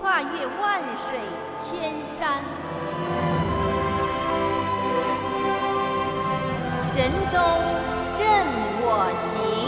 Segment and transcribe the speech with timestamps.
[0.00, 1.18] 跨越万水
[1.54, 2.42] 千山，
[6.82, 7.38] 神州
[8.18, 8.46] 任
[8.80, 9.59] 我行。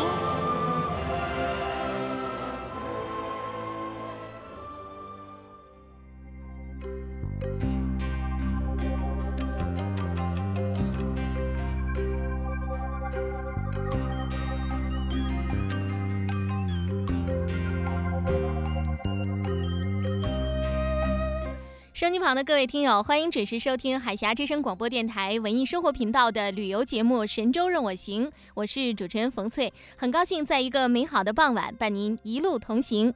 [22.03, 33.15] 收机旁的各位听友，欢迎准时收听海峡之声广播电台文艺生活频道的旅游节目《神州任我行》，我是主持人冯翠，很高兴在一个美好的傍晚伴您一路同行。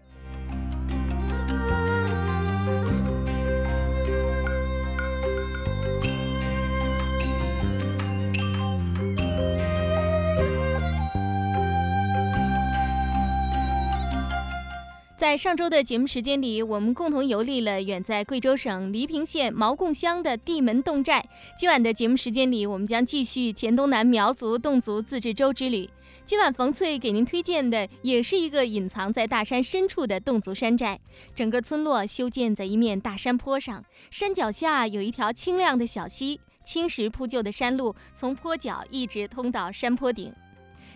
[15.16, 21.26] 在上周的节目时间里，我们共同游历了远在贵州省黎平县毛贡乡的地门侗寨。
[21.56, 25.88] 今晚的节目时间里，我们将继续黔东南苗族侗族自治州之旅。
[26.26, 31.00] 今晚冯翠给您推荐的也是一个隐藏在大山深处的侗族山寨。
[31.34, 40.30] 整个村落修建在一面大山坡上，山脚下有一条清亮的小溪，青石铺就的山路从坡脚一直通到山坡顶。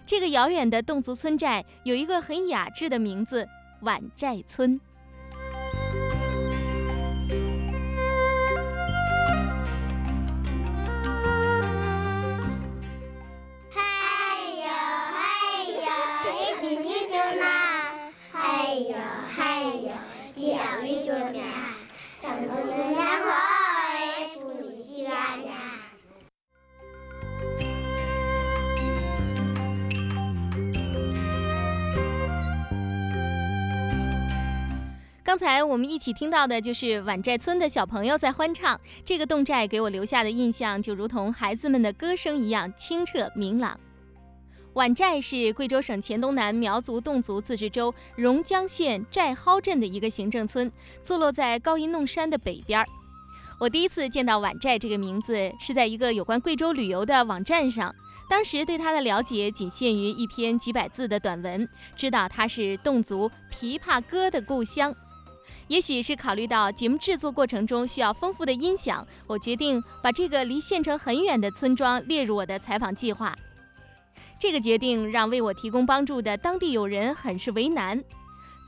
[0.05, 3.49] 这个遥远的侗族村寨有一个很雅致的名字。
[3.81, 4.81] 碗寨村。
[35.41, 38.79] 刚才我们一起听到的就是晚寨村的小朋友在欢唱。
[39.03, 43.81] 这个侗寨给我留下的印象就如同孩子们的歌声一样清澈明朗。
[44.75, 50.71] 晚寨是贵州省黔东南苗族侗族自治州榕江县寨蒿镇的一个行政村，
[51.03, 52.85] 坐落在高沂弄山的北边。
[53.59, 57.95] 我第一次见到晚寨这个名字是在一个有关贵州旅游的网站上，
[58.29, 64.95] 当时对它的了解仅限于一篇几百字的短文，知道它是侗族琵琶歌的故乡。
[65.71, 73.33] 也许是考虑到节目制作过程中需要丰富的音响，我决定把这个离县城很远的村庄列入我的采访计划。
[74.37, 78.03] 这个决定让为我提供帮助的当地友人很是为难。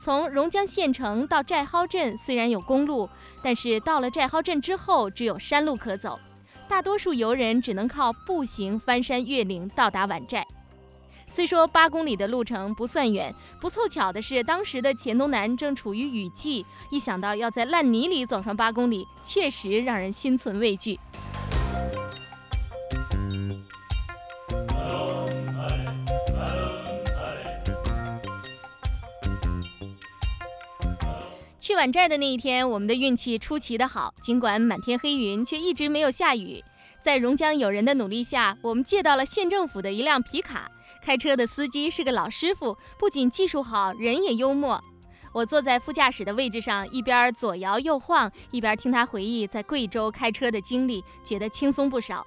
[0.01, 3.09] 从榕江县城到寨蒿镇虽然有公路，
[3.41, 6.17] 但是到了寨蒿镇之后只有山路可走，
[6.69, 10.47] 大多数游人只能靠步行翻山越岭到达晚寨。
[11.35, 20.99] 虽说八公里的路程不算远，不凑巧的是，当时的黔东南正处于雨季，一想到要在烂泥里走上八公里，确实让人心存畏惧。
[31.59, 36.63] 去晚寨的那一天，我们的运气出奇的好，尽管满天黑云，却一直没有下雨。
[37.01, 40.69] 在榕江友人的努力下，我们借到了县政府的一辆皮卡。
[41.03, 44.81] 开车的司机是个老师傅，不仅技术好，人也幽默。
[45.33, 52.25] 我坐在副驾驶的位置上，一边左摇右晃，一边听他回忆在贵州开车的经历，觉得轻松不少。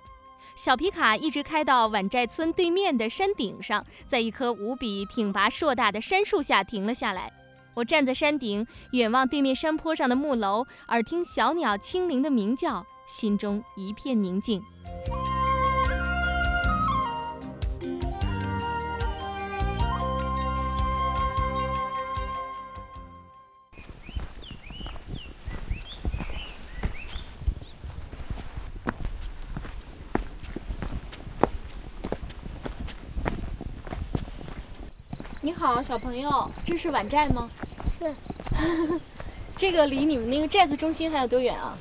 [0.55, 7.33] 小皮卡一直开到晚寨村对面的山顶上，在一棵无比挺拔硕大的杉树下停了下来。
[7.75, 14.61] 我站在山顶，远望对面山坡上的木楼，耳听小鸟轻灵的鸣叫，心中一片宁静。
[35.47, 37.49] 你好，小朋友，这是碗寨吗？
[37.97, 38.13] 是。
[39.57, 41.79] 这个离你们那个寨子中心还有多远啊？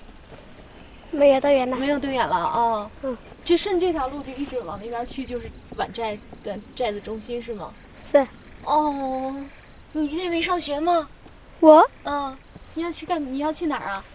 [1.10, 1.76] 没有多远了。
[1.76, 2.92] 没有多远了啊。
[3.02, 3.18] 嗯。
[3.44, 7.74] 就顺这条路就一直往那边去，就是碗寨的寨子中心是吗？
[8.00, 8.28] 是。
[8.66, 9.36] 哦，
[9.94, 11.10] 你今天没上学吗？
[11.60, 11.90] 我？
[12.04, 12.38] 嗯。
[12.76, 13.34] 你要去干？
[13.34, 14.06] 你要去哪儿啊？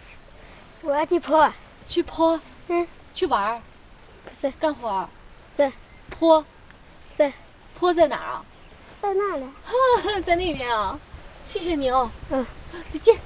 [0.82, 1.52] 我要去坡。
[1.84, 2.40] 去坡？
[2.68, 2.86] 嗯。
[3.12, 3.60] 去玩儿？
[4.24, 4.48] 不是。
[4.60, 5.08] 干活？
[5.52, 5.72] 是。
[6.08, 6.46] 坡？
[7.16, 7.32] 是。
[7.74, 8.44] 坡在哪儿啊？
[9.00, 9.44] 在那里。
[10.22, 10.98] 在那边啊。
[11.44, 12.10] 谢谢你哦。
[12.30, 12.46] 嗯。
[12.88, 13.16] 再见。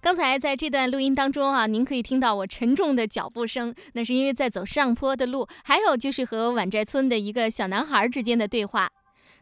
[0.00, 8.90] 刚才在这段录音当中啊，您可以听到我沉重的脚步声，那是因为在走上坡的路，还有就是和碗寨村的一个小男孩之间的对话。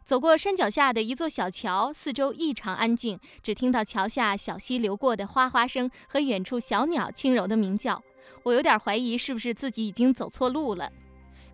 [0.04, 8.02] 走过山脚下的一座小桥，四周异常安静，只听到桥下小溪流过的哗哗声和远处小鸟轻柔的鸣叫。
[8.42, 10.90] 我有点怀疑是不是自己已经走错路了。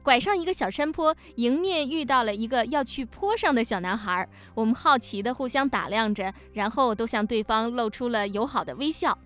[0.02, 4.26] 拐上一个小山坡，迎面遇到了一个要去坡上的小男孩。
[4.54, 9.16] 我们好奇地互相打量着，然后都向对方露出了友好的微笑。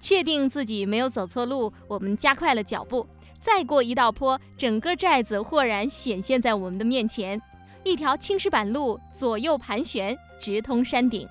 [0.00, 3.06] 确定自己没有走错路，我们加快了脚步。
[3.40, 7.40] 再过一道坡，整个寨子豁然显现在我们的面前。
[7.84, 11.28] 一条青石板路，左右盘旋，直通山顶。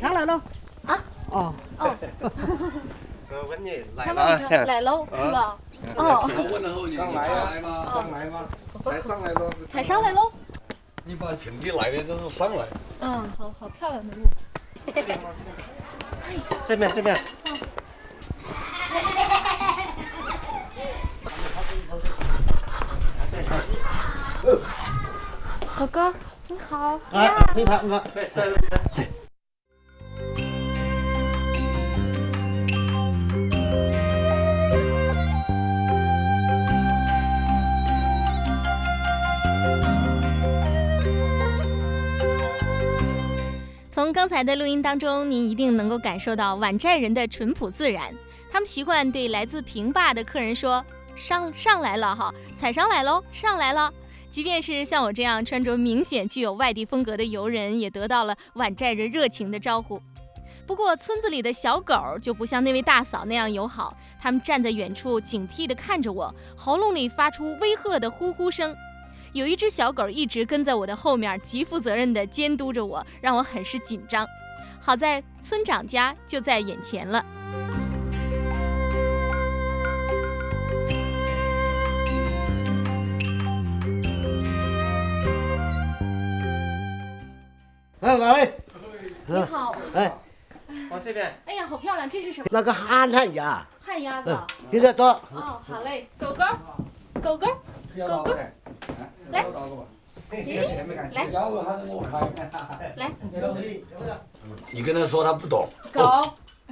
[0.00, 0.34] 上来了
[0.84, 1.04] 啊！
[1.30, 1.96] 哦哦，
[3.30, 5.56] 我问你来他了，们来喽，是吧？
[5.96, 7.86] 哦，他问了后你刚来来吗？
[7.94, 8.48] 刚来吗？
[8.82, 10.32] 才上来喽，才上来喽。
[11.04, 12.64] 你把平地来的，这是上来。
[13.00, 14.22] 嗯，好好漂亮的路。
[16.64, 17.18] 这边这边。
[25.76, 26.14] 哥哥，
[26.46, 27.00] 你好。
[27.10, 27.98] 哎，你看我。
[28.14, 28.40] 对，是
[28.94, 29.12] 是。
[43.92, 48.10] 从刚才的录音当中，您一定能够感受到碗寨人的淳朴自然。
[48.50, 50.82] 他们习惯对来自平坝的客人说
[51.14, 53.92] ：“上上来了哈，踩上来喽，上来了。”
[54.30, 60.00] 即便是像我这样穿着明显具有外地风格的游人，也得到了碗寨人热情的招呼。
[60.66, 68.74] 不过，村子里的小狗就不像那位大嫂那样友好，它们站在远处警惕地看着我，喉咙里发出威吓的呼呼声。
[69.32, 74.26] 有一只小狗一直跟在我的后面，极负责任地监督着我，让我很是紧张。
[74.78, 77.24] 好在村长家就在眼前了。
[88.00, 88.54] 哎，哪位？
[89.24, 89.74] 你好。
[89.94, 90.12] 哎，
[90.90, 91.34] 往这边。
[91.46, 92.10] 哎呀，好漂亮！
[92.10, 92.48] 这是什么？
[92.50, 93.66] 那个旱旱鸭。
[93.80, 94.36] 旱鸭子。
[94.70, 95.12] 现在到。
[95.32, 96.44] 哦，好嘞，狗狗，
[97.22, 97.46] 狗狗，
[98.00, 98.52] 来，
[99.30, 99.44] 来，
[102.96, 103.10] 来，
[104.70, 105.68] 你跟他说他不懂。
[105.92, 106.02] 狗。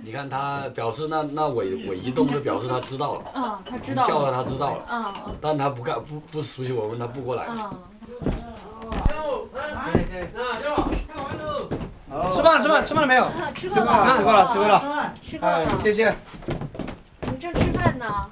[0.03, 3.23] 你看他表示那那我我一动就表示他知道了。
[3.35, 4.07] 嗯，他知道。
[4.09, 4.85] 叫了他知道了。
[4.91, 5.05] 嗯。
[5.43, 7.45] 但他不干不不熟悉我们，他不过来。
[7.45, 7.71] 啊。
[12.33, 13.27] 吃饭吃饭吃饭了没有？
[13.55, 15.13] 吃过了，吃过了吃过了。
[15.23, 15.79] 吃过了。
[15.81, 16.15] 谢谢。
[17.21, 18.27] 你们正吃饭呢。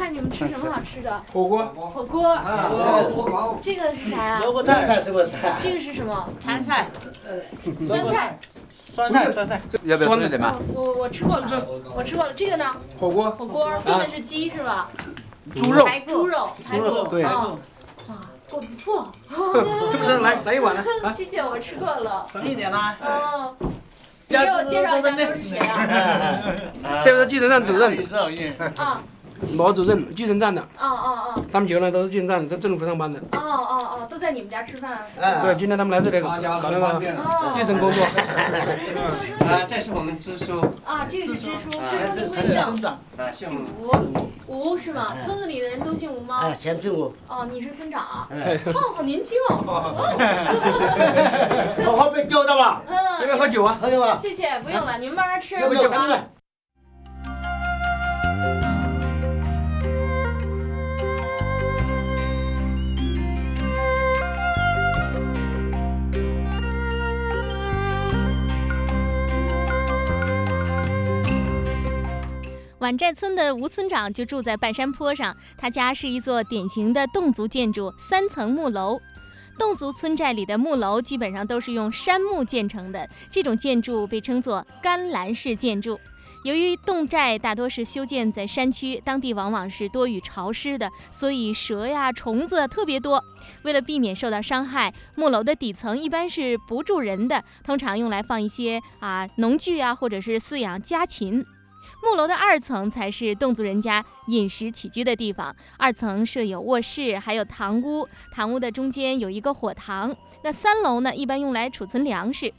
[0.00, 1.22] 我看你们吃什么好吃的？
[1.30, 1.62] 火锅。
[1.90, 3.58] 火锅。
[3.60, 4.40] 这个是啥呀？
[4.40, 5.32] 萝菜是不是？
[5.60, 6.26] 这个是什么？
[6.40, 6.86] 川菜。
[7.78, 8.38] 酸菜。
[8.70, 9.60] 酸菜酸菜。
[9.84, 10.56] 要不要吃一点嘛？
[10.72, 11.66] 我我吃过了。
[11.94, 12.32] 我吃过了。
[12.32, 12.64] 这个呢？
[12.98, 13.30] 火锅。
[13.32, 14.88] 火锅炖的是鸡是吧？
[15.54, 15.86] 猪肉。
[16.06, 16.48] 猪肉。
[16.72, 17.06] 猪肉。
[17.08, 17.22] 对。
[17.22, 17.58] 啊，
[18.50, 19.12] 过得不错。
[19.28, 20.16] 是不是？
[20.20, 21.12] 来来一碗 来。
[21.12, 22.24] 谢谢，我吃过了。
[22.26, 22.96] 省一点啦。
[23.02, 23.54] 哦。
[24.28, 26.40] 你给我介绍一下都是谁啊？
[27.04, 28.02] 这个是计程站主任。
[28.78, 29.02] 啊。
[29.52, 30.60] 毛主任，计程站的。
[30.60, 31.42] 哦哦哦。
[31.52, 33.18] 他们几个人都是计程站的，在政府上班的。
[33.32, 34.92] 哦哦哦，都在你们家吃饭。
[34.92, 37.00] 啊对，今天他们来这里搞那个
[37.54, 38.04] 计生工作。
[39.46, 40.60] 啊，这是我们支书。
[40.84, 42.42] 啊，这个是支书，支书名贵
[43.32, 43.48] 姓？
[43.48, 43.90] 姓吴。
[44.46, 45.06] 吴是吗？
[45.22, 46.40] 村子里的人都姓吴吗？
[46.42, 47.12] 哎，全姓吴。
[47.28, 48.28] 哦，你是村长啊？
[48.74, 49.94] 哦，好年轻哦。
[51.86, 52.82] 我后被丢到了？
[52.86, 52.94] 嗯。
[53.20, 53.78] 要不要喝酒啊？
[53.80, 54.14] 喝酒吧。
[54.16, 55.58] 谢谢，不用了，你们慢慢吃。
[55.58, 56.18] 要不要喝？
[72.80, 78.98] 宛寨村的吴村长就住在半山坡上，他家是一座典型的侗族建筑，三层木楼。
[79.58, 86.00] 侗族村寨里的木楼基本上都是用杉木建成的，这种建筑被称作干栏式建筑。
[86.42, 93.22] 由于侗寨大多是修建在山区，当地往往是多雨潮湿的，所以蛇呀、虫子特别多。
[93.64, 101.44] 为了避免受到伤害，木楼的底层一般是不住人的，通常用来放一些啊农具啊，或者是饲养家禽。
[102.02, 110.14] 木楼的二层才是侗族人家饮食起居的地方，二层设有卧室，还有堂屋，堂屋的中间有一个火塘。
[110.42, 112.52] 那三楼呢，一般用来储存粮食。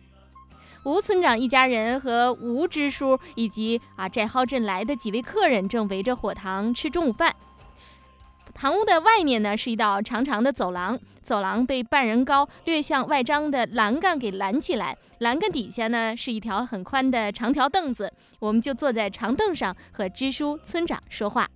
[0.83, 7.36] 吴村长一家人和吴支书以及啊寨蒿镇来的几位客人正围着火塘吃中午饭。
[8.62, 21.50] 堂屋的外面呢是一道长长的走廊，走廊被半人高、略向外张的栏杆给拦起来，栏杆底下呢是一条很宽的长条凳子，我们就坐在长凳上和支书、村长说话。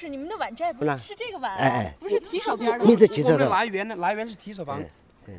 [0.00, 2.86] 就是你们的碗寨不是吃这个碗、啊，哎哎不是提手边的。
[2.86, 3.96] 米字提手的，我们的来源呢？
[3.96, 4.80] 来源是提手旁，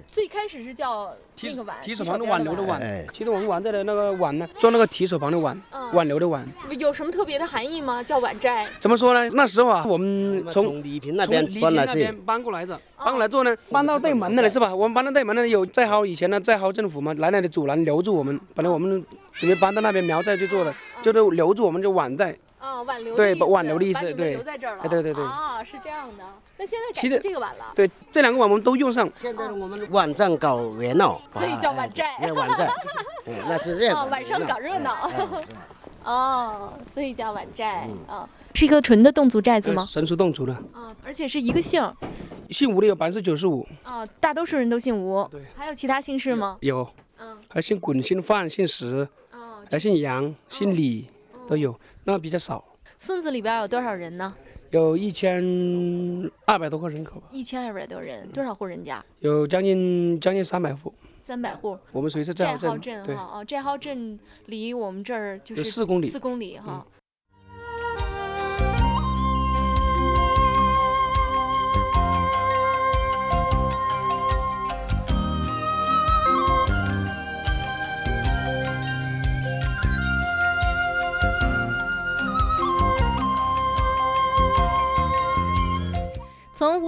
[0.06, 3.04] 最开始是叫提那个碗，提手旁的挽留的挽哎。
[3.12, 6.48] 其实我们碗寨的那个碗呢，做那个提手旁的碗，嗯挽留的挽。
[6.78, 8.04] 有什么特别的含义吗？
[8.04, 8.68] 叫碗寨。
[8.80, 9.28] 怎么说呢？
[9.34, 14.76] 那时候啊，我们从从礼平那边黎搬来是平那边，搬过来的，搬过来之后呢，搬到对门那里是吧？
[14.76, 19.04] 我们搬到对门那里有寨蒿，以前呢寨蒿政府嘛，来那里阻拦留住我们，本来我们
[19.34, 22.38] 准备搬到那边苗寨去做的，就是留住我们就碗寨。
[22.62, 24.84] 啊，挽留的意思对挽留的意思对留在这儿了。
[24.84, 26.24] 哎对对对啊，是这样的。
[26.58, 29.10] 那现在改其实成这个碗了，对，这两个碗我们都用上。
[29.20, 32.72] 现在我们晚上搞热闹，所以叫晚寨哎晚寨，
[33.26, 34.94] 嗯那是热啊，闹晚上搞热闹。
[34.94, 35.28] 哎
[36.04, 39.86] 哦，所以叫晚寨啊，是一个纯的侗族寨子吗？
[39.88, 41.96] 神属侗族的，啊，而且是一个姓儿
[42.50, 45.24] 姓吴的有百分之九十五，啊，大多数人都姓吴。
[45.32, 46.58] 对，还有其他姓氏吗？
[46.62, 46.88] 有，
[47.20, 51.08] 嗯，还姓滚、姓范、姓石，哦，还姓杨、姓李，
[51.48, 52.64] 都有，那比较少，
[52.98, 54.34] 村子里边有多少人呢？
[54.72, 55.44] 有一千
[56.46, 59.04] 二百多个人口吧，一千二百多人，多少户人家？
[59.20, 60.94] 有将近将近三百户。
[61.20, 61.78] 三百户。
[61.92, 66.86] 我们属于是寨寨蒿镇，哈，，哦，寨蒿镇离我们这儿就就是四公里四公里哈。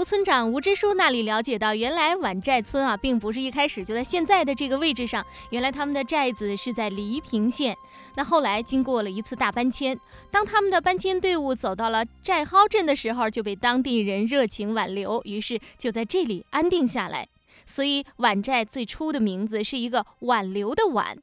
[0.03, 7.75] 村长吴支书那里了解到，原来宛寨村啊，并不是一开始就在现在的这个位置上，原来他们的寨子是在黎平县。
[8.15, 17.27] 那后来经过了一次大搬迁，当他们的搬迁队伍走到了寨蒿镇的时候，就被当地人热情挽留，于是就在这里安定下来。
[17.65, 21.17] 所以宛寨最初的名字是一个挽留的挽。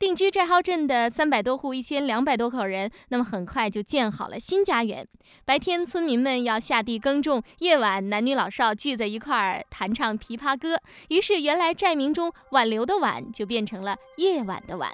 [0.00, 5.06] 定居寨蒿镇的三百多户、一千两百多口人，那么很快就建好了新家园。
[5.44, 10.80] 白天村民们要下地耕种，夜晚男女老少聚在一块儿弹唱琵琶歌。
[11.10, 14.90] 于是，原来寨名中挽留的挽就变成了夜晚的晚。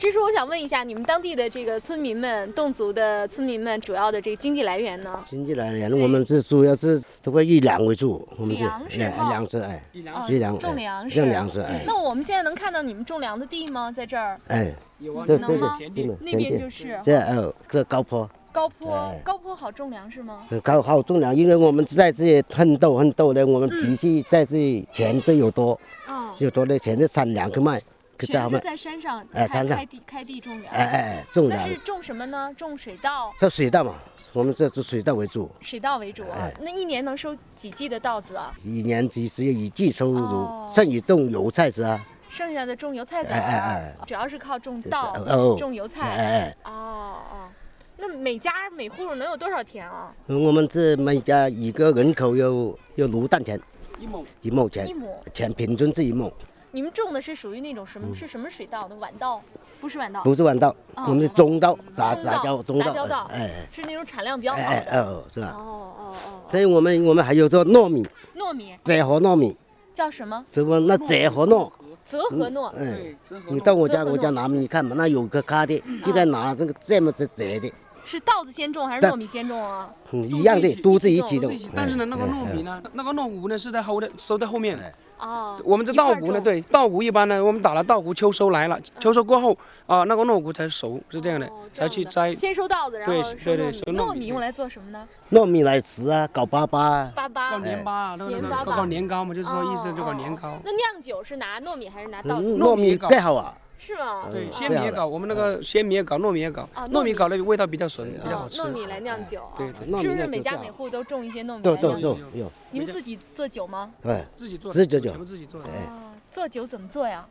[0.00, 5.22] 支书，我想问一下，你们当地的这个村民们，侗族的村民们，主要的这个经济来源呢？
[5.28, 13.92] 经济来源，我们是主要是这个以粮为主，我们是粮食粮食哎，哦以粮种哎粮食，种粮食哎那我们现在能看到你们种粮的地吗？
[13.92, 20.48] 在这儿，哎，有啊，这能吗田地那边就是这哦这高坡高坡哎，高坡好种粮食吗？
[20.62, 25.78] 高好种粮，因为我们在这里奋斗奋斗的，我们嗯脾气在这里钱都有多，
[26.08, 27.78] 嗯，有多的钱就产粮去卖，
[28.26, 30.72] 全是在山上开哎山上开地开地种粮。
[30.74, 32.52] 哎哎哎种粮，那是种什么呢？
[32.56, 33.94] 种水稻，这水稻嘛，
[34.32, 36.54] 我们这是水稻为主，水稻为主啊哎。
[36.60, 38.54] 那一年能收几季的稻子啊？
[38.64, 46.08] 一年只只有一季收哦入，剩余种油菜籽啊，剩下的种油菜籽哎哎哎，主要是靠种稻哦，种油哎菜。
[46.08, 47.48] 哎哎，哦哦，
[47.96, 50.12] 那每家每户能有多少田啊？
[50.26, 53.60] 我们这每家一个人口有有六担田，
[53.98, 55.08] 一亩一亩田一，亩。
[55.34, 56.32] 田平均是一亩，
[56.72, 58.14] 你们种的是属于那种什么？
[58.14, 58.94] 是什么水稻的？
[58.96, 59.42] 晚稻，
[59.80, 62.86] 不是晚稻，嗯不是晚稻，哦我们是中稻，杂杂交中稻。
[62.86, 65.10] 杂交稻，哎是那种产量比较哎哎好的。
[65.10, 65.54] 哦，是吧？
[65.56, 65.58] 哦
[65.98, 68.76] 哦哦，所以我们我们还有做糯米，糯米？
[68.84, 69.56] 折和糯米，
[69.92, 70.44] 叫什么？
[70.48, 71.70] 什么那折和糯，
[72.04, 77.72] 泽和糯，嗯，对，这和你到我家我家拿米看嘛，那有个咖的，就在拿这个这么折折的，
[78.04, 79.90] 是稻子先种还是糯米先种啊？
[80.12, 81.48] 嗯一样的，都是一起的。
[81.74, 84.78] 但是呢，那个糯米呢，那个糯谷呢是在后的收在后面。
[85.20, 92.34] 哦，我们这稻谷呢，对稻谷一般呢，我们打了稻谷，秋收来了，秋收过后啊，那个糯谷才熟，是这样的哦，样的才去摘。
[92.34, 94.26] 先收稻子，然后对收对对糯米。
[94.28, 95.06] 用来做什么呢？
[95.30, 97.58] 糯米来吃啊，搞粑粑啊，粑粑搞。
[97.58, 100.58] 年粑啊，那个那个搞年粑粑搞年糕嘛，就是说意思就搞哦年糕哦。
[100.64, 102.42] 那酿酒是拿糯米还是拿稻子？
[102.44, 103.54] 嗯糯米最好啊。
[103.80, 104.28] 是吗？
[104.30, 108.60] 对，鲜米也搞，我们那个鲜米也搞，糯米也搞啊，糯糯米米搞的味道比较纯，比较好哦，吃。
[108.60, 109.56] 糯米来酿酒啊。
[109.56, 112.18] 对对是不是每家每户都种一些糯米都都来酿酒？
[112.34, 113.90] 有有，你们自己做酒吗？
[114.02, 115.68] 对，自己做的，自己做全部自己做的。
[115.70, 117.26] 哎啊，做酒怎么做呀？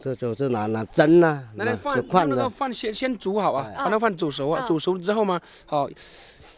[0.00, 3.84] 这就是拿拿蒸呐，拿来饭，个用那个，饭先先煮好啊，哎。
[3.84, 4.66] 把那饭煮熟啊，嗯。
[4.66, 5.88] 煮熟之后嘛，好，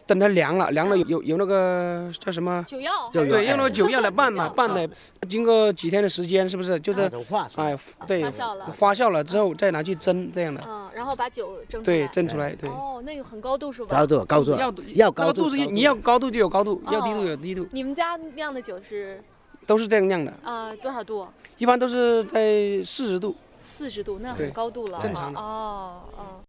[0.07, 2.63] 等它凉了，凉了有有有那个叫什么？
[2.65, 2.91] 酒药。
[3.13, 4.89] 对，用那个酒药来拌嘛， 拌的，
[5.29, 6.79] 经过几天的时间，是不是？
[6.79, 12.67] 就是那种化出来哎，对发酵了，发酵了之后再拿去蒸这样的，嗯，然后把酒蒸出对，蒸出来，对。
[12.69, 13.87] 哦，那有很高度是吧？
[13.89, 17.13] 高度高度要要高那个度你要高度就有高度，要低哦。
[17.19, 19.21] 度有低度，你们家酿的酒是
[19.65, 21.27] 都是这样酿的，啊多少度？
[21.57, 23.35] 一般都是在四十度。
[23.57, 24.99] 四十度，那很高度了。
[24.99, 26.41] 正常的哦哦。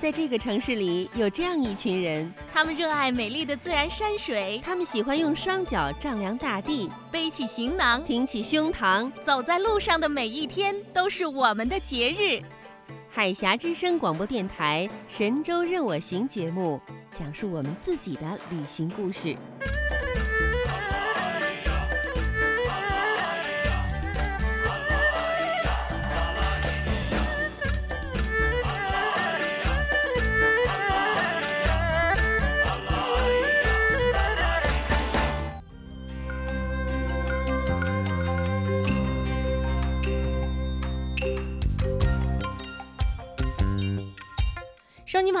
[0.00, 9.10] 在这个城市里，有这样一群人，他们热爱美丽的自然山水，他们喜欢用双脚丈量大地，背起行囊，挺起胸膛。
[9.24, 12.40] 走在路上的每一天都是我们的节日。
[13.08, 16.80] 海峡之声广播电台《神州任我行》节目，
[17.18, 19.34] 讲述我们自己的旅行故事。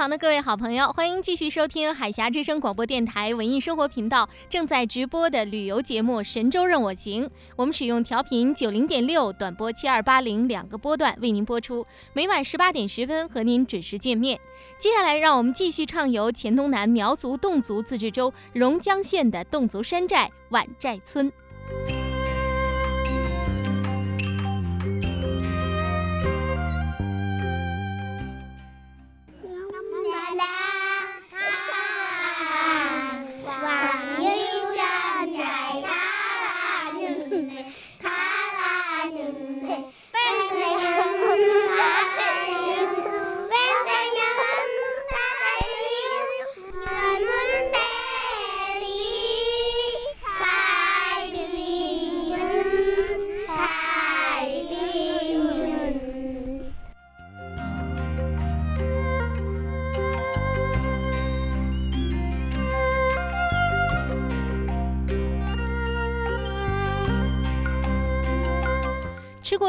[0.08, 7.26] 的各位好朋友，欢迎继续收听海峡之声广播电台文艺生活频道正在直播的旅游节目《神州任我行》。
[7.56, 14.38] 我们使用调频九零点六、短波七二八零两个波段为您播出，每晚十八点十分和您准时见面。
[14.78, 21.32] 接下来，让我们继续畅游黔东南苗族侗族自治州榕江县的侗族山寨碗寨村。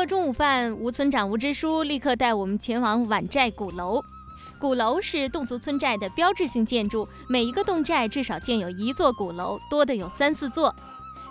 [0.08, 4.02] 中午饭，吴村长吴支书立刻带我们前往碗寨鼓楼。
[4.58, 10.74] 鼓楼是侗族村寨的标志性建筑，每一个侗寨至少建有一座鼓楼，多的有三四座。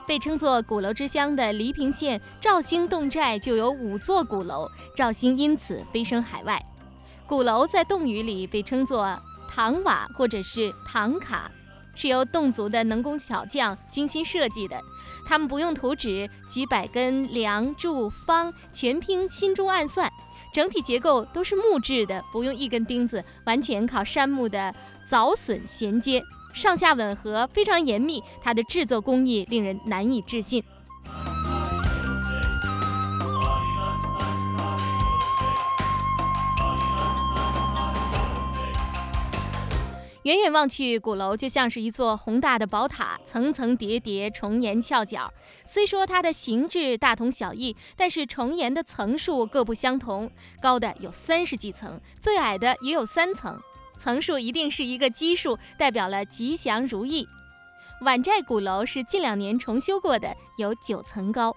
[0.07, 6.63] 被称作鼓楼之乡的黎平县肇兴侗寨就有五座鼓楼，肇兴因此飞升海外。
[7.27, 11.51] 鼓楼在侗语里被称作唐瓦或者是唐卡，
[11.95, 14.79] 是由侗族的能工巧匠精心设计的。
[15.27, 20.09] 他们不用图纸，几百根梁柱方全凭心中暗算，
[20.55, 24.73] 整体结构都是木质的，不用一根钉子，完全靠杉木的
[25.11, 26.23] 凿榫衔接，
[26.55, 28.23] 上下吻合，非常严密。
[28.41, 30.63] 它的制作工艺令人难以置信。
[40.27, 45.33] 远远望去，鼓楼就像是一座宏大的宝塔，层层叠叠，重檐翘角。
[45.65, 50.29] 虽说它的形制大同小异，但是重檐的层数各不相同，
[50.61, 53.57] 高的有三十几层，最矮的也有三层。
[53.97, 57.25] 层数一定是一个基数，代表了吉祥如意。
[58.01, 61.55] 碗寨鼓楼是近两年重修过的，有九层高。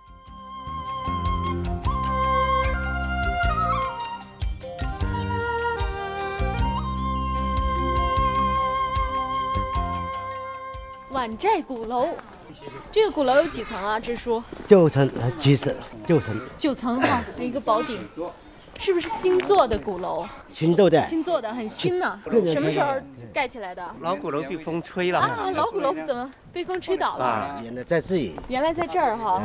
[11.11, 12.09] 碗寨鼓楼，
[12.91, 13.99] 这个鼓楼有几层啊？
[13.99, 14.41] 支书？
[14.67, 15.73] 九层呃七层
[16.05, 17.99] 九层，九层哈，有一个宝顶。
[18.81, 20.25] 是不是新做的鼓楼？
[20.49, 21.03] 新做的。
[21.03, 22.17] 新做的，很新呢。
[22.49, 22.93] 什么时候
[23.33, 23.83] 盖起来的？
[23.99, 25.19] 老鼓楼被风吹了。
[25.19, 27.59] 啊，老鼓楼怎么被风吹倒了？
[27.61, 28.39] 原来在这里。
[28.47, 29.43] 原来在这儿哈，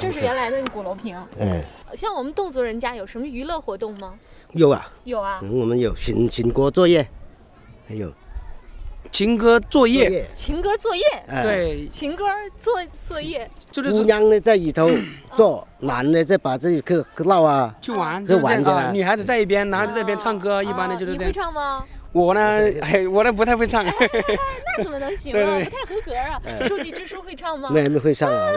[0.00, 1.16] 这是原来的鼓楼坪。
[1.38, 1.62] 嗯。
[1.94, 4.14] 像我们侗族人家有什么娱乐活动吗？
[4.50, 4.90] 有啊。
[5.04, 5.40] 有啊。
[5.44, 7.06] 我们有巡巡歌作业，
[7.86, 8.12] 还有。
[9.12, 11.02] 情歌作业，情歌作业，
[11.42, 12.24] 对，情歌
[12.58, 12.72] 作
[13.06, 14.90] 作业，就是姑娘呢在里头
[15.36, 18.90] 做，男的在把这个闹啊，去玩，去玩啊。
[18.90, 21.20] 女孩子在一边，男孩子在一边唱歌，一般的就是这样。
[21.20, 21.84] 你会唱吗？
[22.12, 22.40] 我呢，
[22.80, 23.84] 哎，我呢不太会唱。
[23.84, 25.58] 那怎么能行啊？
[25.62, 26.40] 不太合格啊！
[26.66, 27.68] 书记支书会唱吗？
[27.70, 28.48] 没没会唱啊，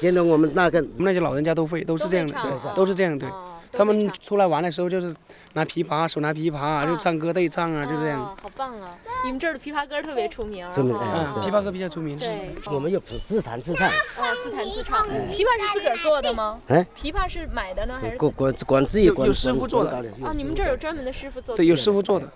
[0.00, 2.34] 现在 我们那个我们那些老人家都会，都是这样的，
[2.74, 3.28] 都是这样对。
[3.72, 5.14] 他们出来玩的时候就是
[5.54, 8.20] 拿琵琶，手拿琵琶就唱歌对唱啊，就这样。
[8.42, 8.90] 好棒啊！
[9.24, 10.70] 你们这儿的琵琶歌特别出名。
[10.72, 11.32] 出名啊！
[11.36, 12.18] 琵琶歌比较出名。
[12.18, 12.54] 对。
[12.72, 13.88] 我们又不是自弹自唱。
[13.88, 15.06] 哦，自弹自唱。
[15.06, 16.60] 琵琶是自个儿做的吗？
[16.68, 16.86] 哎。
[16.96, 18.16] 琵琶是买的呢，还是？
[18.16, 19.26] 管管管自己管。
[19.26, 19.90] 有师傅做的。
[20.22, 21.56] 啊，你们这儿有专门的师傅做的。
[21.56, 22.30] 对，有师傅做的。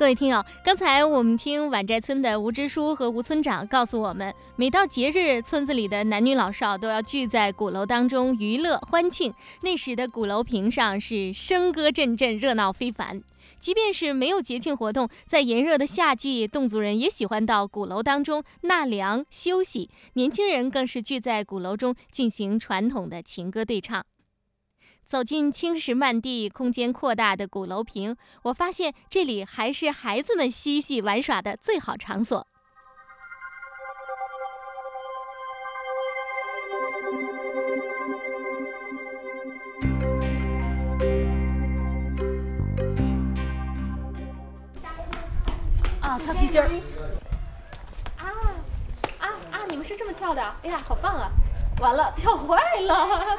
[0.00, 9.30] 各位听友，刚才我们听宛寨村的吴支书和吴村长告诉我们，每到节日，村子里的男女老少都要聚在鼓楼当中娱乐欢庆。
[9.60, 13.22] 那时的鼓楼坪上是笙歌阵阵，热闹非凡。
[13.58, 19.90] 即便是没有节庆活动，在炎热的夏季，侗族人也喜欢到鼓楼当中纳凉休息。
[20.14, 24.02] 年轻人更是聚在鼓楼中进行传统的情歌对唱。
[25.10, 32.46] 走进青石漫地、空间扩大的鼓楼坪，我发现这里还是孩子们嬉戏玩耍的最好场所。
[46.00, 46.70] 啊，跳皮筋儿！
[48.16, 48.30] 啊
[49.18, 49.58] 啊啊！
[49.68, 50.40] 你们是这么跳的？
[50.62, 51.32] 哎呀，好棒啊！
[51.80, 53.38] 完了，跳坏了。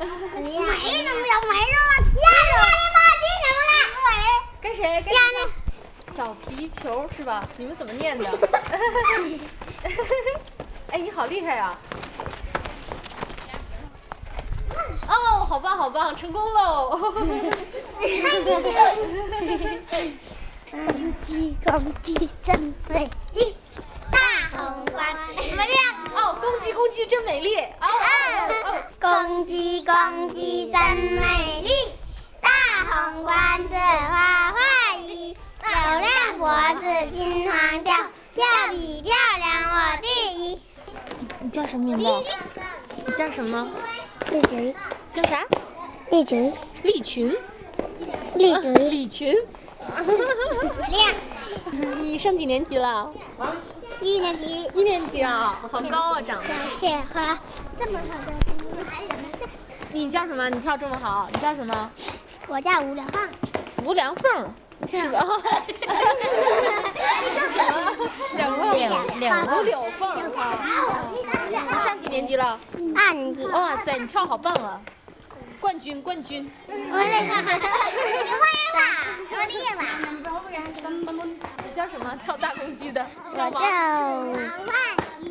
[0.00, 2.98] 没什么呀，没什么，压着吗？
[3.20, 4.24] 进什么了？
[4.62, 4.80] 跟谁？
[5.02, 7.46] 跟那小皮球是吧？
[7.58, 8.26] 你们怎么念的？
[10.90, 11.76] 哎，你好厉害呀！
[15.06, 16.98] 哦，好棒，好棒，成功喽！
[20.70, 23.54] 公鸡，公鸡真美丽。
[24.52, 25.74] 红冠怎么样？
[26.14, 27.56] 哦，公鸡公鸡真美丽。
[27.60, 27.86] 哦
[28.64, 28.69] 哦，
[29.00, 31.70] 公鸡公鸡真美丽，
[32.38, 32.50] 大
[32.84, 34.58] 红冠子花花
[34.98, 36.50] 衣，漂亮脖
[36.82, 36.84] 子
[37.16, 40.06] 金黄叫，要比漂亮我第
[40.50, 40.60] 一。
[41.38, 42.26] 你叫什么名字？
[43.06, 43.70] 你叫什么？
[44.30, 44.74] 丽群。
[45.10, 45.46] 叫啥？
[46.10, 46.52] 丽群。
[46.82, 47.34] 丽群。
[48.34, 48.74] 丽群。
[48.90, 49.34] 李群。
[50.90, 51.14] 亮。
[51.98, 53.10] 你上几年级了？
[54.02, 56.48] 一年级，一年级啊，好高啊，长得。
[56.78, 57.38] 谢花
[57.76, 58.32] 这么好的，
[58.90, 59.16] 还有呢。
[59.92, 60.48] 你叫什么？
[60.48, 61.90] 你跳这么好，你叫什么？
[62.48, 63.28] 我叫吴良凤。
[63.84, 64.54] 吴良凤，
[64.90, 65.22] 是吧？
[67.22, 68.72] 你叫什么？
[68.72, 70.16] 两两吴柳凤。
[71.12, 72.58] 你上几年级了？
[72.96, 73.46] 二年级。
[73.48, 74.80] 哇塞，你跳好棒啊！
[75.60, 76.50] 冠军，冠军。
[76.66, 77.48] 我那个，你
[78.32, 78.44] 会
[78.76, 78.80] 了，
[79.30, 79.82] 我厉了。
[81.80, 82.14] 你叫什么？
[82.22, 83.06] 跳大公鸡的？
[83.32, 83.50] 我叫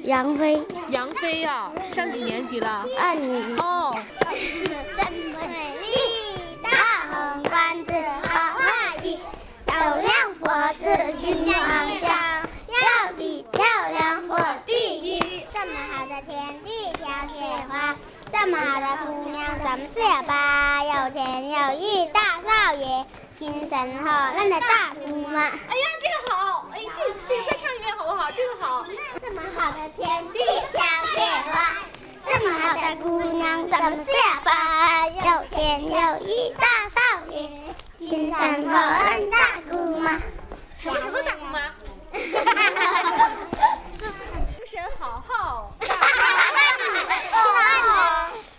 [0.03, 0.65] 杨飞。
[0.87, 2.87] 杨飞呀，上几年级了？
[2.99, 3.55] 二年级。
[3.61, 3.95] 哦。
[4.97, 6.69] 真美丽，大
[7.11, 7.91] 红冠子
[8.23, 9.19] 花花衣，
[9.67, 11.61] 漂亮脖子金黄
[12.01, 15.45] 叫，要比漂亮我第一。
[15.53, 17.95] 这么好的天地飘雪花。
[18.31, 20.83] 这么好的姑娘，咱们是呀吧？
[20.83, 23.05] 有钱有义大少爷，
[23.39, 25.39] 精神好人的大姑妈。
[25.39, 25.53] 哎呀，
[26.01, 26.67] 这个好！
[26.73, 28.29] 哎，这这个再唱一遍好不好？
[28.35, 28.85] 这个好。
[29.21, 30.39] 这么好的天地
[30.73, 31.73] 飘雪花，
[32.27, 35.07] 这么好的姑娘，怎么是呀吧？
[35.07, 36.99] 有钱有义大少
[37.29, 37.49] 爷，
[37.97, 38.75] 精神好
[39.05, 39.37] 人大
[39.69, 40.19] 姑妈。
[40.77, 41.61] 什么什么大姑妈？
[44.51, 45.71] 精神好好。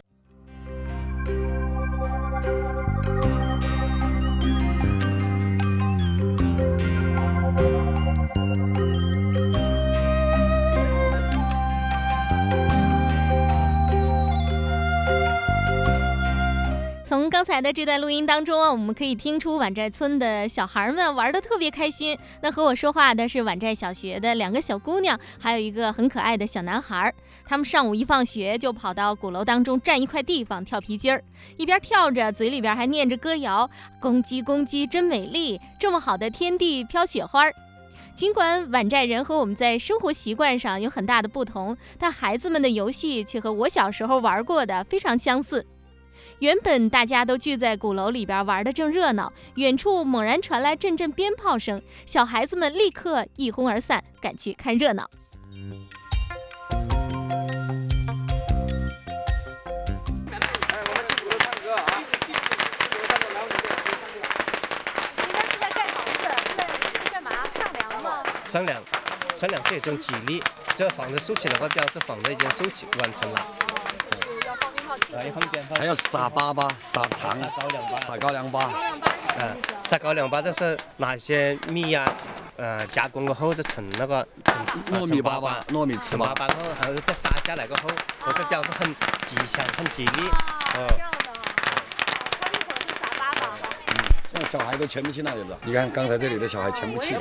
[17.51, 22.17] 才的这段录音当中啊，我们可以听出碗寨村的小孩们玩的特别开心。
[22.43, 27.13] 那和我说话的是碗寨小学的两个小姑娘，还有一个很可爱的小男孩。
[27.45, 31.21] 他们上午一放学就跑到鼓楼当中占一块地方跳皮筋儿，
[31.57, 33.69] 一边跳着，嘴里边还念着歌谣
[34.01, 37.47] ：“公鸡公鸡真美丽，这么好的天地飘雪花。”
[38.15, 45.67] 尽管碗寨人和我们在生活习惯上有很大的不同，但孩子们的游戏却和我小时候玩过的非常相似。
[46.41, 55.11] 原本大家都聚在鼓楼里边玩的正热闹，远处猛然传来阵阵鞭炮声，小孩子们立刻一哄而散，赶去看热闹。
[68.47, 68.83] 商量，
[69.37, 70.43] 商量是一种激励。
[70.75, 73.60] 这房子竖起来的话，表示房子已经竖起完成了。
[75.01, 75.81] 就是要放鞭炮庆祝。
[75.81, 78.07] 还要撒粑粑、撒糖、撒高粱粑。
[78.07, 78.69] 撒高粱粑。
[79.39, 82.13] 嗯，撒高粱粑就是拿一些米呀，
[82.57, 84.27] 呃，加工过后就成那个
[84.91, 86.35] 糯米粑粑、糯米糍粑。
[86.35, 87.89] 粑后，然后再撒下来过后，
[88.27, 90.23] 我就表示很吉祥、很吉利。
[90.75, 91.19] 哦，这样的。
[92.41, 93.69] 他一会儿就撒粑粑了。
[93.87, 93.95] 嗯，
[94.31, 95.59] 现在小孩都牵不去那里了。
[95.65, 97.15] 你看刚才这里的小孩牵不起。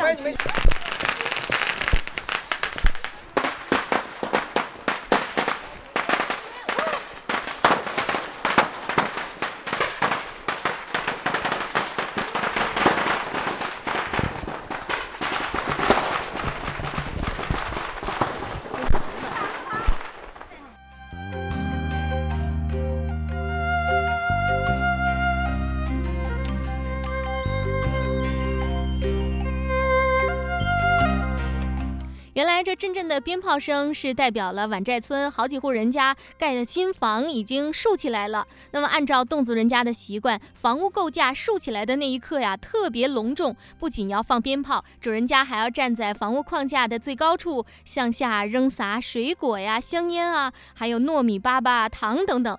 [32.79, 38.47] 阵阵的鞭炮声是代表了碗寨村好几户人家盖的新房已经竖起来了。
[38.71, 52.57] 那么按照侗族人家的习惯，房屋构架竖起来的那一刻呀，特别隆重，不仅要放鞭炮，主人家还要站在房屋框架的最高处，向下扔撒水果呀、香烟啊，还有糯米粑粑、糖等等。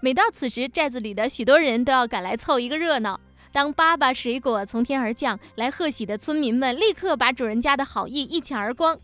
[0.00, 3.18] 每到此时，寨子里的许多人都要赶来凑一个热闹。
[3.50, 8.98] 当粑粑水果从天而降，来贺喜的村民们立刻把主人家的好意一抢而光。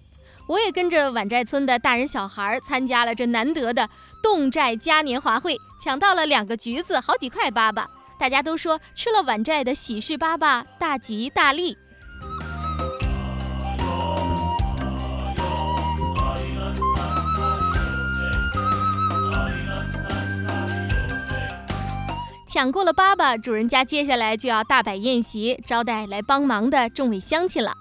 [0.51, 3.89] 我也跟着碗寨村的大人小孩参加了这难得的
[4.21, 7.87] 侗寨嘉年华会，抢到了两个橘子，好几块粑粑。
[8.19, 11.79] 大家都说吃了碗寨的喜事粑粑，大吉大利。
[22.49, 27.73] 抢过了粑粑，主人家接下来就要大摆宴席，招待来帮忙的众位乡亲了。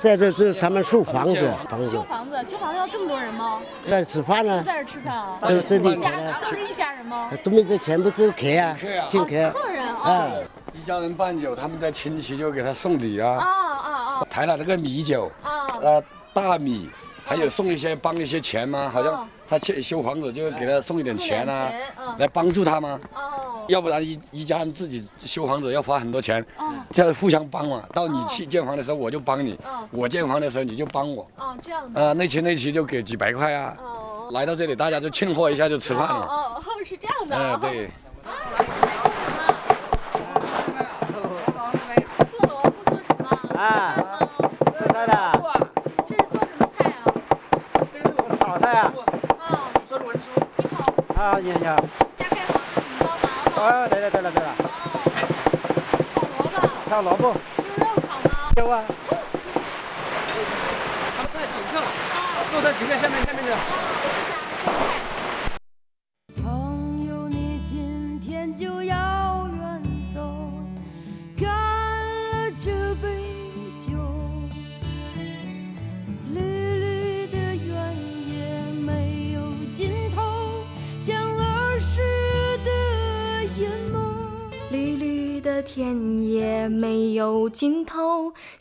[0.00, 3.60] 这就是他们修房子，房子修房子，修房子要这么多人吗？
[3.88, 5.38] 在吃饭呢都，在这吃饭啊？
[5.42, 7.30] 这这家都是一家人吗？
[7.42, 10.10] 都没这全部是客啊客啊，请客客人啊？
[10.10, 10.30] 啊，
[10.74, 15.66] 一家人办酒，他们的亲戚就给他送礼啊，啊啊抬了这个米酒，啊！
[15.80, 16.02] 呃，
[16.34, 16.90] 大米，
[17.24, 18.90] 还有送一些帮一些钱吗？
[18.92, 23.00] 好像他去修房子就给他送一点钱啊，嗯来帮助他吗？
[23.14, 27.82] 哦要不然一一家人自己修房子要花很多钱，哦这样互相帮嘛。
[27.94, 33.74] 到你去建房的时候我就帮你，哦我建房的时候你就帮我，哦，这样的啊，那期那期就给几百块啊。
[33.82, 36.26] 哦来到这里大家就庆贺一下就吃饭了。
[36.26, 37.36] 哦哦，是这样的。
[37.36, 37.90] 嗯，对。
[42.32, 43.24] 剁萝卜做什么？
[43.54, 43.94] 啊
[44.64, 45.14] 做菜的，
[46.06, 47.04] 这是做什么菜啊？
[47.92, 48.92] 这个是我们炒菜啊，
[49.38, 50.20] 啊，村文书。
[51.33, 51.76] 你你好，
[52.16, 53.28] 大概好，请帮忙。
[53.54, 54.48] 哦，对了对了对了，
[56.14, 56.56] 哦，炒萝卜，
[56.88, 58.30] 炒萝卜，用肉炒吗？
[58.56, 58.82] 有啊，
[61.18, 61.84] 他们在请客，
[62.50, 63.52] 坐在请客下面下面的。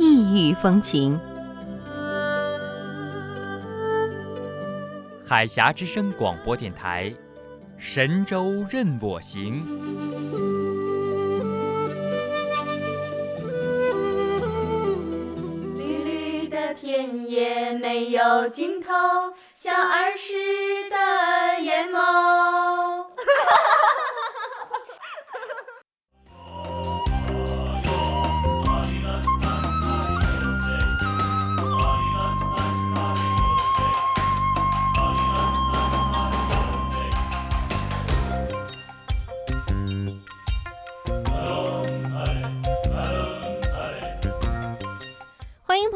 [0.00, 1.20] 异域风情。
[5.28, 7.12] 海峡之声广播电台，
[7.76, 9.62] 神州任我行。
[15.76, 18.88] 绿绿的田野没有尽头，
[19.54, 20.34] 像儿时
[20.88, 22.00] 的眼眸。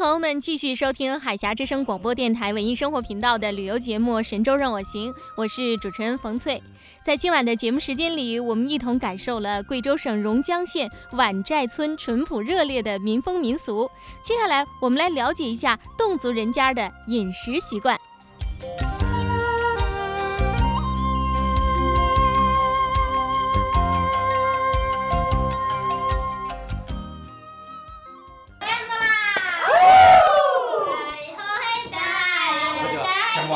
[0.05, 6.61] 朋友们继续收听海峡之声广播电台文艺生活频道的旅游节目《神州任我行》，我是主持人冯翠。
[7.03, 13.89] 在今晚的节目时间里，我们一同感受了贵州省榕江县碗寨村淳朴热烈的民风民俗。
[14.21, 17.99] 接下来，我们来了解一下侗族人家的饮食习惯。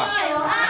[0.07, 0.68] 讲话。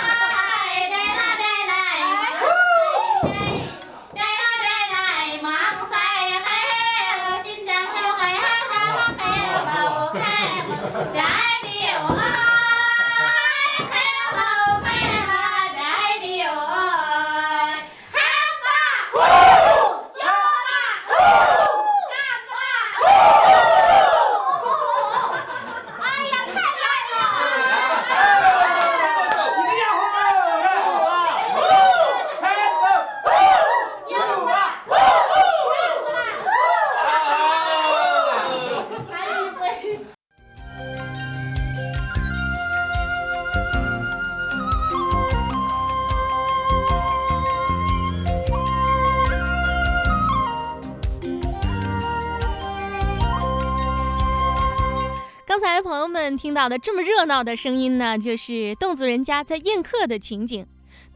[56.39, 60.65] 听到的这么热闹的声音呢，就是侗族人家在宴客的情景。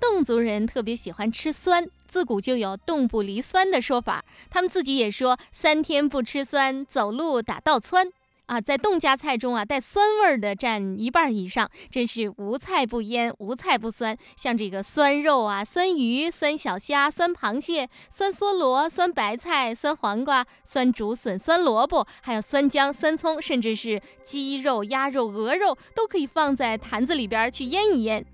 [0.01, 4.25] 侗族人特别喜欢吃酸，自古就有“侗不离酸”的说法。
[4.49, 8.11] 他们自己也说“三天不吃酸，走路打倒窜”。
[8.47, 14.17] 啊，在侗家菜中啊，带酸味儿的占一半以上，真是无菜不腌，无菜不酸。
[14.35, 28.25] 像这个酸肉啊、酸鱼、酸小虾、酸螃蟹、酸梭罗、酸白菜、酸黄瓜、酸竹笋、酸萝卜，还有酸姜、酸葱，甚至是鸡肉、鸭肉、鹅肉，都可以放在坛子里边去腌一腌。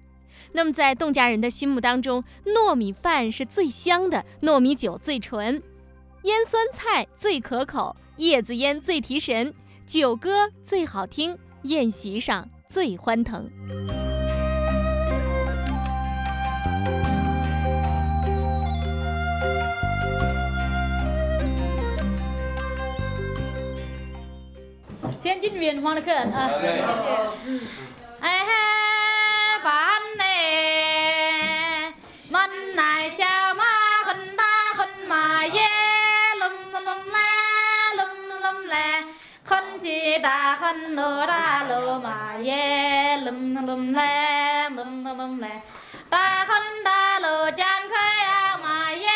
[0.54, 5.62] 那么，在侗家人的心目当中，糯米饭是最香的，糯米酒最纯，
[6.24, 9.54] 腌酸菜最可口，叶子腌最提神。
[9.90, 13.50] 酒歌最好听，宴席上最欢腾。
[25.20, 26.84] 先进远方的客人啊，谢谢。
[27.48, 27.62] 嗯，
[28.20, 28.52] 哎嘿，
[29.64, 31.96] 班内，
[32.30, 33.26] 门来小
[40.10, 45.62] 很吉大很罗大罗马耶，隆隆隆来，隆隆隆来，
[46.10, 49.08] 大很大罗江开呀马耶，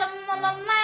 [0.00, 0.74] 隆隆隆来，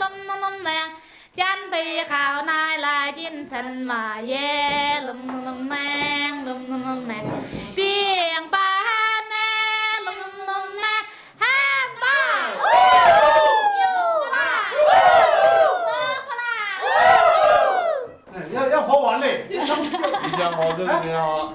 [0.00, 0.90] 隆隆隆来，
[1.34, 7.14] 江北好奶来进城马耶，隆隆隆来，隆隆隆来，
[7.76, 8.60] 变班
[9.30, 9.36] 呢，
[10.04, 10.88] 隆隆隆来，
[11.38, 11.46] 汉
[12.00, 12.04] 堡。
[18.52, 19.46] 要要喝完嘞！
[19.50, 19.58] 你
[20.64, 21.52] 好这个挺好。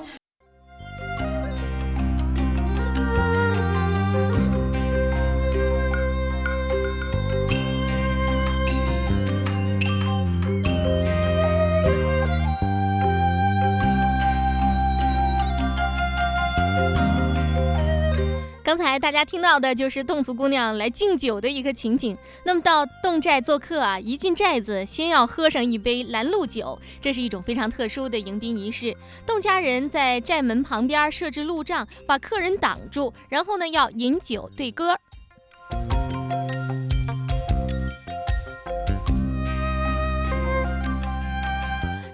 [18.69, 22.15] 刚才大家听到的就是侗族姑娘来敬酒的一个情景。
[22.45, 28.95] 那么到侗寨做客啊，一进寨子，先要喝上一杯拦路酒，这是一种非常特殊的迎宾仪式。
[29.25, 34.95] 侗家人在寨门旁边设置路障，把客人挡住，然后呢要饮酒对歌。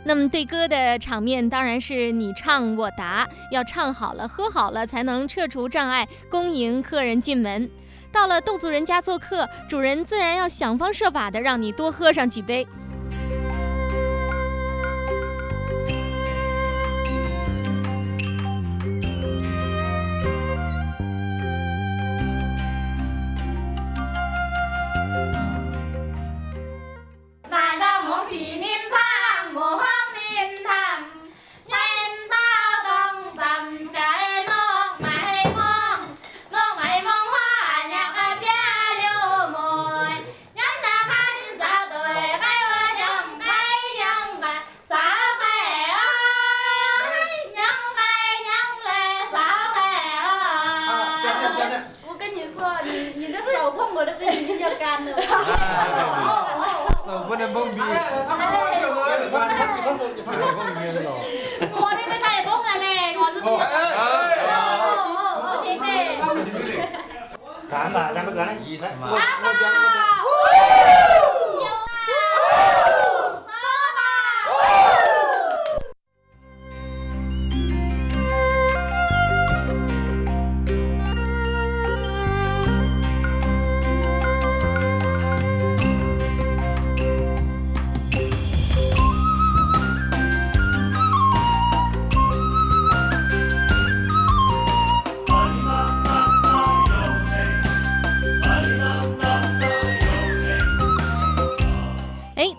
[0.08, 7.68] 那么对歌的场面当然是你唱我答，要唱好了、喝好了，才能撤除障碍，恭迎客人进门。
[8.12, 12.66] 到了侗族人家做客，主人自然要想方设法的让你多喝上几杯。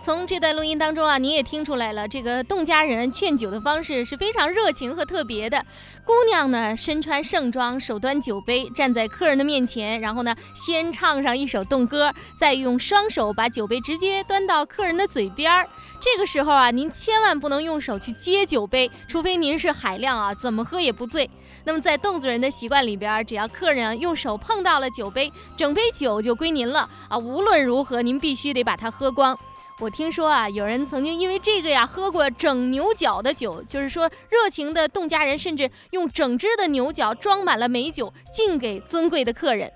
[0.03, 5.61] 从这段录音当中啊，你也听出来了，这个侗家人劝酒的方式是非常热情和特别的。
[6.05, 15.69] 姑娘呢，身穿盛装，手端酒杯，站在客人的面前，然后呢，先唱上一首侗歌，再用双手把酒杯直接端到客人的嘴边儿。
[16.01, 21.29] 这个时候啊，您千万不能用手去接酒杯，除非您是海量啊，怎么喝也不醉。
[21.65, 29.37] 那么在侗族人的习惯里边，只要客人啊用手碰到了酒杯，整杯酒就归您了啊，无论如何您必须得把它喝光。
[29.79, 39.70] 我听说啊，有人曾经因为这个呀喝过整牛角的酒，就是说热情的侗家人甚至用整只的牛角装满了美酒敬给尊贵的客人。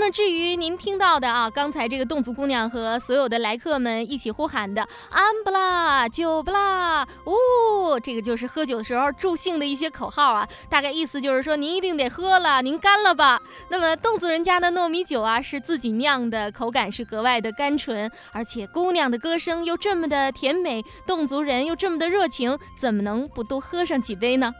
[0.00, 4.80] 那么至于您听到的啊，刚才这个侗族姑娘和所有的来客们一起呼喊的
[5.12, 10.48] “安不啦，酒不啦”，呜、这个就是喝酒的时候助兴的一些口号啊。
[10.70, 13.42] 大概意思就是说，您一定得喝了，您干了吧。
[13.68, 24.50] 那么侗族人家的糯米酒啊，是自己酿的，口感是格外的甘醇，而且姑娘的歌声又这么的甜美，侗族人又这么的热情，怎么能不多喝上几杯呢？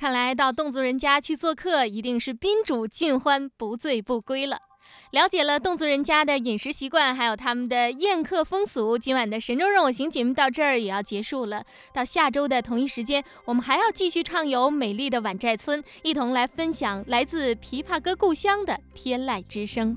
[0.00, 4.56] 看来到侗族人家去做客，一定是宾主尽欢，不醉不归了。
[5.10, 11.62] 了解了侗族人家的饮食习惯，还有他们的宴客风俗，今晚的《神州任我行》节目到这儿也要结束了。
[11.92, 19.94] 到下周的同一时间，我们还要继续畅游美丽的碗寨村，一同来分享来自琵琶歌故乡的天籁之声。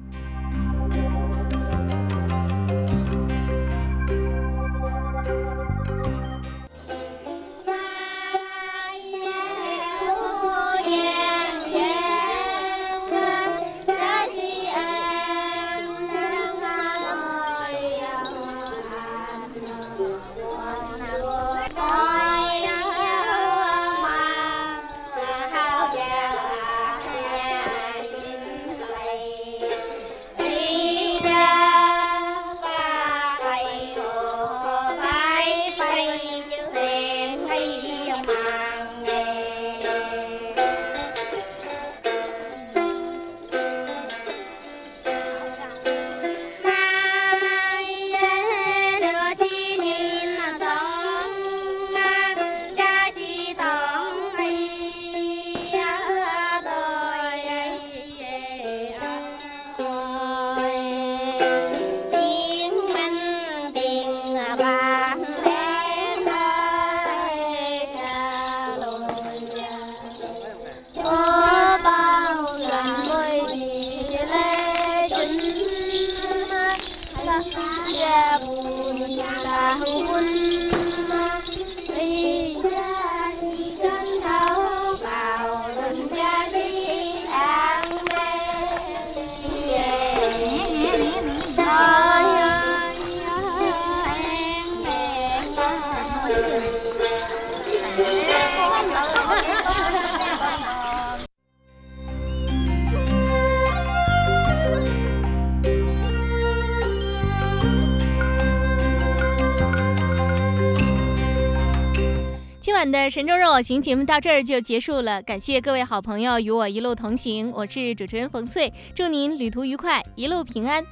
[113.14, 120.84] 神州任我行节目到这儿就结束了，感谢各位好朋友与我一路同行，我是主持人冯翠，祝您旅途愉快，一路平安。